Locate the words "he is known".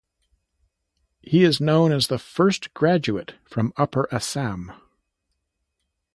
1.21-1.91